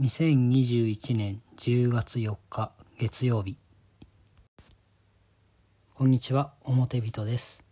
[0.00, 3.58] 2021年10月4日月曜日
[5.94, 7.62] こんにちは表人です。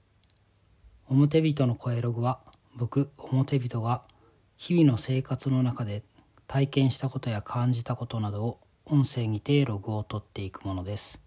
[1.08, 2.40] 表人の声ログは
[2.76, 4.02] 僕表人が
[4.58, 6.02] 日々の生活の中で
[6.46, 11.22] 体験したことや感じたことなどを音声にてログを取っていくものです。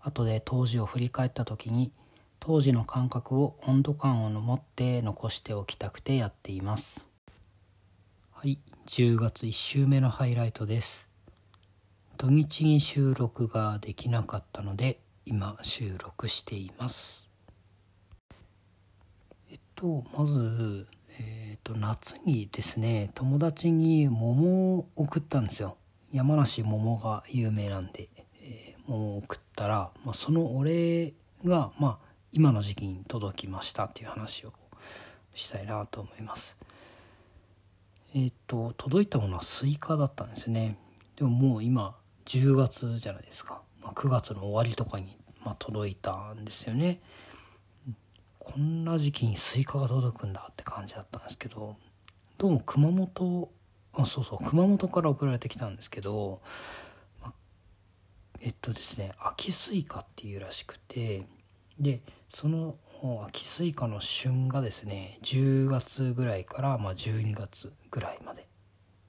[0.00, 1.92] 後で当時を振り返った時に
[2.40, 7.11] 当時の感覚を温度感を持って残しておきたくてやっています。
[8.42, 11.06] はい10月1週目のハイライトです。
[12.18, 17.28] 土日に収録ができなかったので今収録しています。
[19.48, 20.88] えっとまず、
[21.20, 25.76] えっと夏にですね友達に桃を送ったんですよ。
[26.12, 28.08] 山梨桃が有名なんで、
[28.42, 31.12] えー、桃を送ったら、まあ、そのお礼
[31.44, 31.98] がまあ
[32.32, 34.52] 今の時期に届きましたっていう話を
[35.32, 36.56] したいなと思います。
[38.14, 40.76] えっ、ー、と届いたものはスイカだったんですね。
[41.16, 47.00] でももう今10月じゃないですか、まあ、9月の終わりとかに、まあ、届いたんですよね。
[48.38, 51.76] こんな時期にスイカが届くんだって感じだったんですけど
[52.38, 53.48] どうも熊本
[53.94, 56.40] あそうそう熊本から送られてきたんですけど、
[57.22, 57.32] まあ、
[58.40, 61.24] えっとですね秋スイカっていうらしくて
[61.78, 62.02] で
[62.34, 62.76] その
[63.26, 68.44] 秋スイカの旬がですね10月ぐらいからまあ12月ぐらいまでっ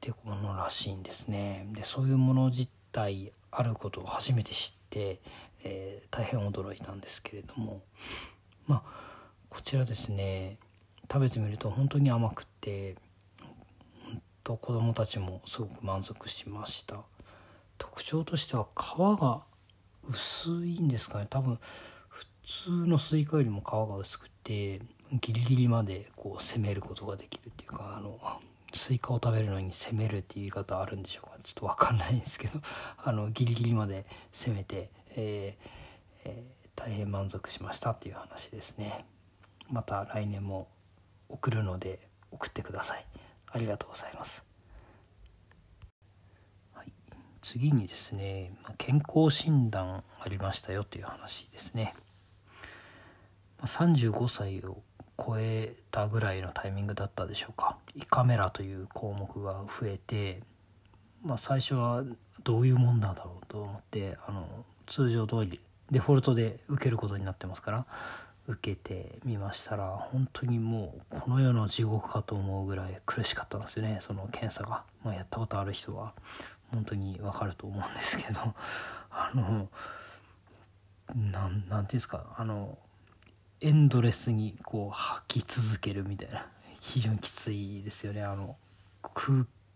[0.01, 1.65] てものらしいんですね。
[1.71, 5.21] でそういうもの自体あることを初めて知って、
[5.63, 7.81] えー、大変驚いたんですけれども。
[8.67, 8.83] まあ
[9.49, 10.57] こちらですね
[11.03, 12.95] 食べてみると本当に甘くて
[14.03, 17.03] 本当子供たちもすごく満足しました。
[17.77, 19.43] 特徴としては皮が
[20.09, 21.27] 薄いんですかね。
[21.29, 21.57] 多分普
[22.45, 28.19] 通のスイカよりも皮が薄くてギリギリまでこう攻めることができるっていうかあの
[28.73, 31.37] スイカを食べるのに攻めるっていう言い方あるんでしょうか。
[31.43, 32.59] ちょっと分かんないんですけど
[32.97, 39.05] あのギリギリまで攻めて、えーえー、大変満足しましたっていう話ですね。
[39.69, 40.67] また来年も
[41.29, 43.05] 送るので送ってください。
[43.53, 44.43] ありがとうございます、
[46.73, 46.91] はい、
[47.43, 51.93] 次にですね健康診断ありましたよという話ですね。
[53.65, 54.81] 35歳を
[55.17, 57.77] 超えたぐらいのタイミングだったでしょうか。
[57.95, 60.41] 胃カメラという項目が増えて、
[61.23, 62.03] まあ、最初は
[62.43, 65.59] どういうもんなんだろうと思ってあの通常通り
[65.91, 67.85] デフォルトで受けることになってますから
[68.47, 73.99] 受けてみましたら本当にもうこの世の地獄かと思うぐらい苦しかったんですよね。
[74.01, 76.13] その検査が、まあ、やったことある人は
[76.71, 78.39] 本当にわかると思うんですけど。
[79.15, 79.69] あの
[81.31, 82.77] なんていうんですかあの
[83.63, 86.45] エンドレスにこう吐き続けるみたいな。
[86.81, 88.21] 非常にきついですよね。
[88.21, 88.57] あの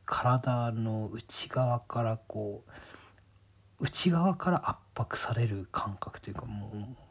[0.06, 2.72] 体の内側からこう
[3.80, 6.70] 内側から圧迫される感覚というかも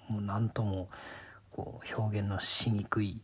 [0.09, 0.91] うもう何とも
[1.51, 3.23] こう表現のしにくい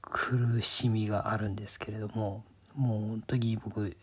[0.00, 2.44] 苦しみがあるんですけれども
[2.76, 3.96] もう本当に僕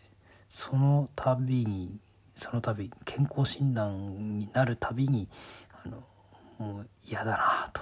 [0.50, 1.96] その度に
[2.34, 5.28] その度健康診断になるたびに
[5.84, 6.02] あの
[6.58, 7.80] もう嫌だなと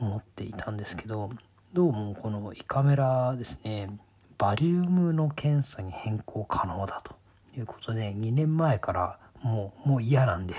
[0.00, 1.30] 思っていたんですけど
[1.72, 3.98] どうもこの胃カメラですね
[4.38, 7.16] バリウムの検査に変更可能だと
[7.58, 10.54] いうことで2年前からもうもう嫌なんで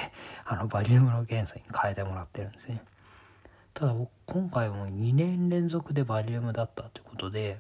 [0.46, 2.82] あのバリウムの検査に変えてもらってるんですね。
[3.74, 3.96] ただ
[4.26, 7.58] 今回も2年連続でバリウムだったということで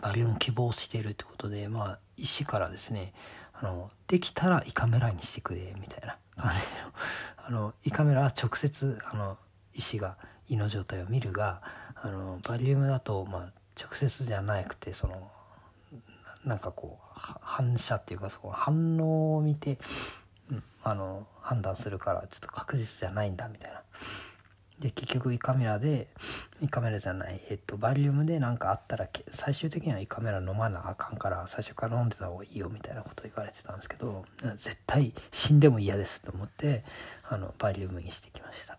[0.00, 3.12] バリウム希望してるということでまあ医師からですね
[3.52, 6.58] あのできたら胃カメラにしてくれみたいな感じ
[7.50, 9.36] のあの胃カメラは直接あの
[9.74, 10.16] 医師が
[10.48, 11.62] 胃の状態を見るが
[11.94, 15.30] あのバリウムだと、まあ、直接じゃなくてその
[16.44, 19.78] なんかこう反射っていうかその反応を見て、
[20.50, 23.82] うん、あの判断するからちょっと確実じゃないんだみたいな。
[24.78, 26.06] で結局胃カメラで
[26.62, 34.24] 胃カメラじゃない、えっと、バリウムで何かあったら最終的には胃カメラ飲まなあかんから最初から飲んでた方がいいよみたいなこと言われてたんですけど
[34.56, 36.84] 絶対死んでも嫌ですと思って
[37.28, 38.78] あのバリウムにしてきました。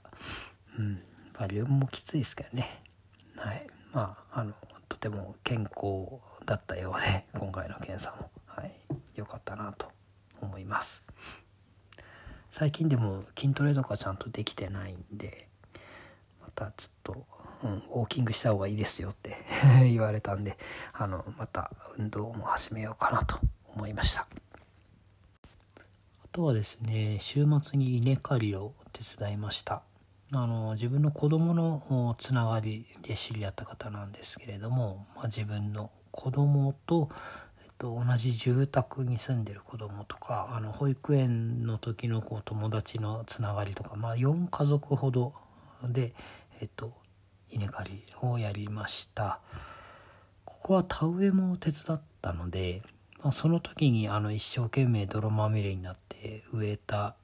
[0.77, 1.01] うん
[1.39, 2.83] まあ、リウムもきついですけどね。
[3.37, 3.65] はい。
[3.93, 4.53] まあ、あの、
[4.89, 8.75] とても健康だったようで、今回の検査も、はい、
[9.15, 9.87] 良かったなと
[10.41, 11.05] 思います。
[12.51, 15.47] 最近でも筋トレとかちゃんとできてないんで、
[16.41, 17.27] またちょっと、
[17.63, 19.37] うん、ウォーキングした方がいいですよって
[19.83, 20.57] 言われたんで、
[20.91, 23.39] あの、また運動も始めようかなと
[23.73, 24.27] 思いました。
[26.21, 29.83] あとはですね、週末に稲刈りを手伝いました。
[30.31, 37.09] あの自分の子供のつながりで知り合った方なんですけれども、まあ、自分の子供と、
[37.63, 45.33] えっと、同じ住宅に住んでる子供とかあの保育園の時のこう友達のつながりとか、まあ、4家族ほど
[45.83, 46.13] で、
[46.61, 46.93] えっと、
[47.49, 49.39] 稲刈りをやりました。
[50.45, 52.81] ここは田植えも手伝ったので、
[53.23, 57.15] まあ、その時にあの一生懸命泥まみれになって植えた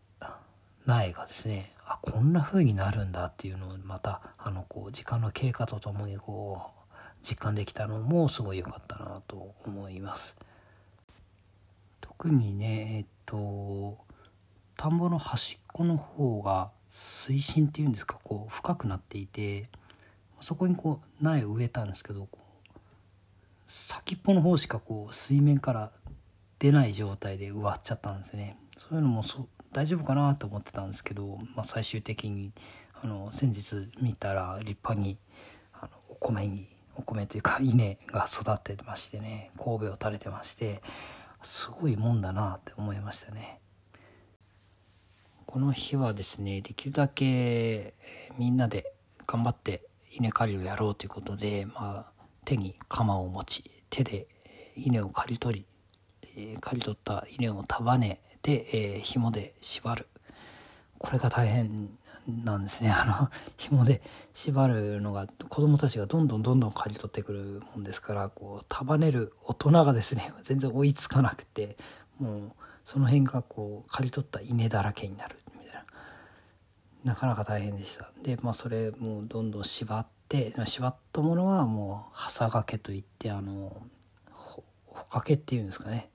[0.86, 10.36] 苗がですねあこんな風になるんだっていうのをまたあのこう時間の経過とともにこう実感できたのもすごい良かったなと思います。
[12.02, 13.98] 特にねえっと
[14.78, 19.70] 田んぼの端っこの方が水深っていうんですかこう深くなっていて
[20.40, 22.30] そこにこう苗を植えたんですけど
[23.68, 25.92] 先っぽの方しかこう水面から
[26.60, 28.58] 出ない状態で植わっちゃったんですね。
[28.78, 32.54] そういうのもそ大丈夫かなと思ってたんですけど、まあ、最終的に
[32.94, 35.18] あの先日見たら立派に
[35.74, 40.82] あのお米にお米というか 稲が育ってましてね神戸を垂れてまして
[41.44, 43.60] すごいもんだなって思いましたね。
[45.46, 47.96] この日はですねできるだけ
[48.38, 48.94] みんなで
[49.28, 52.06] 頑張って稲刈りをやろうということで、まあ、
[52.46, 54.30] 手に鎌を持ち手で
[54.78, 55.66] 稲を刈り取
[56.38, 60.06] り刈り取った稲を束ねて、えー、紐で縛る。
[61.00, 61.90] これが大変
[62.28, 62.92] なんですね。
[62.92, 64.04] あの 紐で
[64.36, 71.76] 縛るのが子供たちがどんどんどんどん刈り取ってくるもんですからこう束ねる大人がですね 全然追いつかなくて
[72.20, 72.52] もう
[72.84, 75.86] その辺がこう刈り取った稲だらけになるみたいな。
[77.04, 78.12] なかなか大変でした。
[78.22, 83.82] でまあそれもうどんどん縛って縛ったものはもうはさがけといってあの
[84.30, 84.64] ほ
[85.08, 86.10] かけっていうんですかね、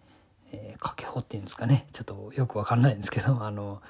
[0.52, 3.82] えー、かけほっていうんですかねちょっとよくわかんないんですけど あの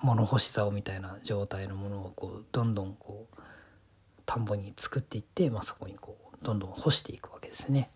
[0.00, 3.40] 物干し竿みたいな状態のものをこうどんどんこう
[4.24, 7.90] 田んぼに作っていって、まあ、そこにこうどんどん干していくわけですね。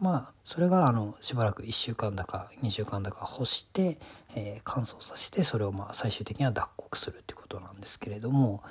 [0.00, 3.98] まあそれがあのしばらく1週間だか2週間だか干して、
[4.36, 8.62] えー、乾燥させてそれをまあ最終的には脱穀するってことなんですけれども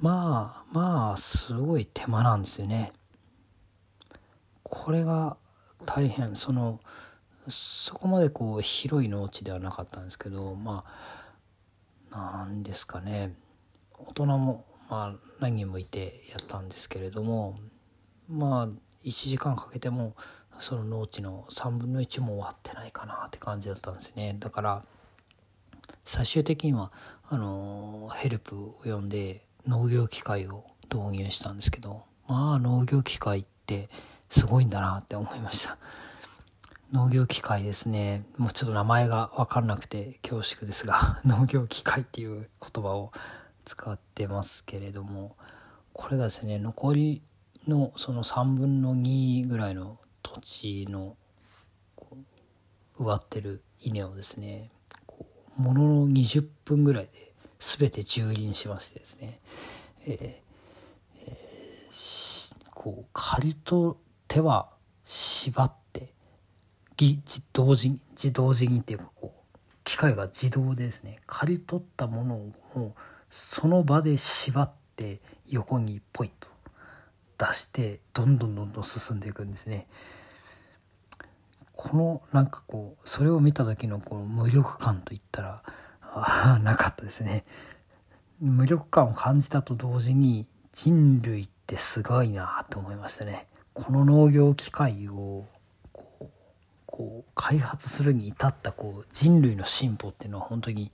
[0.00, 2.92] まあまあすごい手間なんですよね。
[4.62, 5.38] これが
[5.86, 6.80] 大変その
[7.48, 10.84] そこまでこう広い農地ではなかったんですけどま
[12.10, 13.32] あなんですかね
[13.98, 17.58] 大人もまあ何人もいてやったんですけれども
[18.28, 18.68] まあ
[19.04, 20.14] 1時間かけても
[20.60, 24.82] その農地の3分の1も終わってないかなって感じだったんですねだから
[26.04, 26.90] 最終的には
[27.28, 33.88] あのヘルプを呼んで農業機械を導入したんですけどまあ農業機械って
[34.30, 35.78] すごいんだなって思いました。
[36.90, 38.24] 農業機械ですね。
[38.38, 43.12] もうちょっと名前が分かんなくて恐縮ですが 農業機械っていう言葉を
[43.66, 45.36] 使ってますけれども
[45.92, 47.22] これがですね残り
[47.66, 51.14] のその3分の2ぐらいの土地の
[52.98, 54.70] 植わってる稲をですね
[55.58, 59.40] ものの20分ぐらいで全て蹂躙しましてですね、
[60.06, 63.96] えーえー、こう刈り取っ
[64.26, 64.70] ては
[65.04, 65.77] 縛って
[67.52, 72.34] 同時自動時にっていうかこう機械が自動でですね刈り取ったもの
[72.80, 72.94] を
[73.30, 76.48] その場で縛って横にポイッと
[77.38, 79.86] 出してどんどんどんどん進んでいくんですね。
[81.72, 85.62] このなんかこうそれを見た時のこの無力感といったら
[86.02, 87.44] あなかったですね。
[88.40, 93.46] 無力感を感じたと同時に人類ってすごいなと思いましたね。
[93.74, 95.46] この農業機械を
[96.90, 100.90] こう開発するに至ったこう人類の進歩っていうのは本当に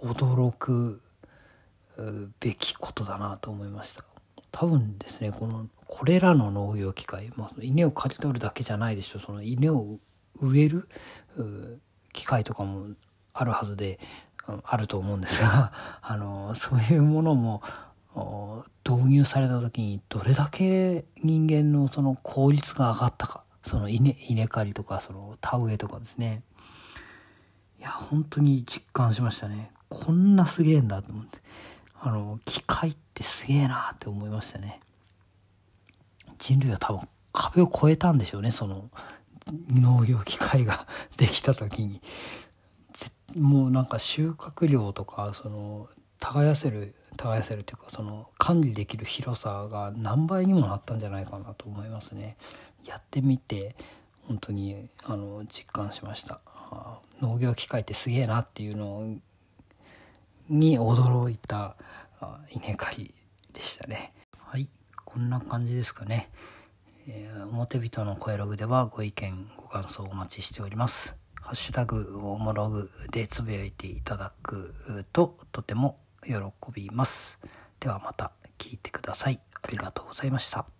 [0.00, 1.00] 驚く
[2.40, 4.04] べきことだなと思いました。
[4.50, 9.22] 多分ですねこのこれらの農業機械、まあ、稲を刈り取るだけじゃないでしょう。
[9.22, 9.98] その稲を
[10.40, 10.88] 植える
[12.12, 12.88] 機械とかも
[13.32, 14.00] あるはずで
[14.64, 17.62] あると思うんですが あのそういうものも
[18.84, 23.44] 導入された時にどれだけ人間のその効率が上がったか。
[23.68, 26.42] その稲稲刈りとかその田植えとかですね。
[27.78, 29.70] いや本当に実感しましたね。
[29.88, 31.38] こんなすげえんだと思って。
[32.00, 34.80] あの機械ってすげえなって思いましたね。
[36.38, 38.50] 人類は多分壁を越えたんでしょうね。
[38.50, 38.90] その
[39.70, 42.00] 農業機械ができた時に。
[43.36, 52.36] もうなんか収穫量とかその耕せる耕せるというかその管理できる広さが何倍にもなったんじゃないかなと思いますね。
[52.88, 53.76] やってみて
[54.26, 56.40] 本当にあの実感しました。
[57.20, 59.16] 農業機械ってすげえなっていうの
[60.48, 61.76] に驚いた
[62.50, 63.14] 稲刈り
[63.52, 64.10] でしたね。
[64.38, 64.68] はい
[65.04, 66.30] こんな感じですかね。
[67.06, 71.16] えー、表人の声ログではご意見ご感想お待ちしております。
[71.40, 74.74] ハッシュタグおもログでつぶやいていただく
[75.12, 76.34] ととても喜
[76.74, 77.38] びます。
[77.80, 79.40] ではまた聞いてください。
[79.62, 80.77] ありがとうございました。